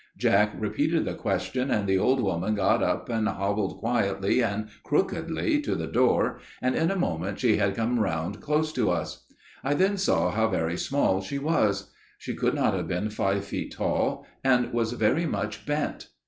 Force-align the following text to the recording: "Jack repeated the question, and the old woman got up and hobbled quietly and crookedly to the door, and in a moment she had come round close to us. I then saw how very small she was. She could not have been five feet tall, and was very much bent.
"Jack 0.17 0.55
repeated 0.57 1.05
the 1.05 1.13
question, 1.13 1.69
and 1.69 1.87
the 1.87 1.99
old 1.99 2.21
woman 2.21 2.55
got 2.55 2.81
up 2.81 3.07
and 3.07 3.27
hobbled 3.27 3.77
quietly 3.77 4.41
and 4.41 4.67
crookedly 4.83 5.61
to 5.61 5.75
the 5.75 5.85
door, 5.85 6.39
and 6.59 6.73
in 6.75 6.89
a 6.89 6.95
moment 6.95 7.39
she 7.39 7.57
had 7.57 7.75
come 7.75 7.99
round 7.99 8.41
close 8.41 8.73
to 8.73 8.89
us. 8.89 9.27
I 9.63 9.75
then 9.75 9.97
saw 9.97 10.31
how 10.31 10.47
very 10.49 10.75
small 10.75 11.21
she 11.21 11.37
was. 11.37 11.91
She 12.17 12.33
could 12.33 12.55
not 12.55 12.73
have 12.73 12.87
been 12.87 13.11
five 13.11 13.45
feet 13.45 13.73
tall, 13.73 14.25
and 14.43 14.73
was 14.73 14.93
very 14.93 15.27
much 15.27 15.67
bent. 15.67 16.07